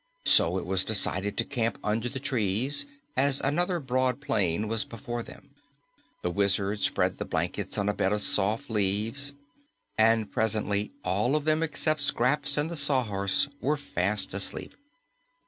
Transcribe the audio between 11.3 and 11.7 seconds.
of them